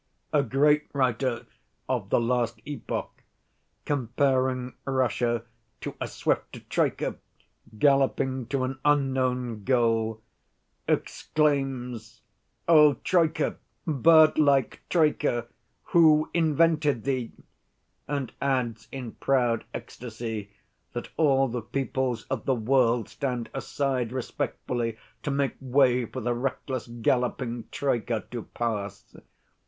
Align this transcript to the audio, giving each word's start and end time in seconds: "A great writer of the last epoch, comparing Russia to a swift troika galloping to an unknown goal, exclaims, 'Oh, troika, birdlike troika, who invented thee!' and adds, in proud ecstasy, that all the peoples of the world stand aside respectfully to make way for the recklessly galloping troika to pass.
"A 0.33 0.41
great 0.41 0.87
writer 0.93 1.45
of 1.87 2.09
the 2.09 2.19
last 2.19 2.59
epoch, 2.65 3.21
comparing 3.85 4.73
Russia 4.83 5.43
to 5.81 5.93
a 6.01 6.07
swift 6.07 6.67
troika 6.71 7.17
galloping 7.77 8.47
to 8.47 8.63
an 8.63 8.79
unknown 8.83 9.63
goal, 9.63 10.23
exclaims, 10.87 12.23
'Oh, 12.67 12.95
troika, 13.03 13.57
birdlike 13.85 14.81
troika, 14.89 15.45
who 15.83 16.31
invented 16.33 17.03
thee!' 17.03 17.33
and 18.07 18.33
adds, 18.41 18.87
in 18.91 19.11
proud 19.11 19.65
ecstasy, 19.71 20.51
that 20.93 21.09
all 21.15 21.47
the 21.47 21.61
peoples 21.61 22.23
of 22.23 22.45
the 22.45 22.55
world 22.55 23.07
stand 23.07 23.51
aside 23.53 24.11
respectfully 24.11 24.97
to 25.21 25.29
make 25.29 25.53
way 25.61 26.07
for 26.07 26.21
the 26.21 26.33
recklessly 26.33 26.95
galloping 27.01 27.65
troika 27.69 28.23
to 28.31 28.41
pass. 28.41 29.15